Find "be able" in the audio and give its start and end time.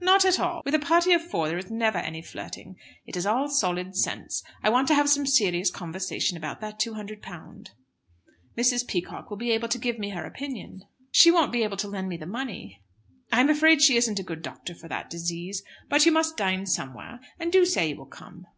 9.36-9.68, 11.52-11.76